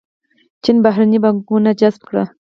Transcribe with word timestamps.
چین 0.63 0.77
بهرنۍ 0.83 1.19
پانګونه 1.23 1.71
جذب 1.79 2.01
کړه. 2.09 2.23